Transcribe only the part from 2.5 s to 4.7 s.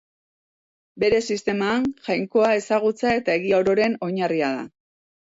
ezagutza eta egia ororen oinarria da.